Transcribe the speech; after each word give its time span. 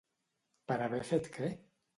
Per 0.71 0.77
haver 0.87 1.03
fet 1.13 1.31
què? 1.37 1.55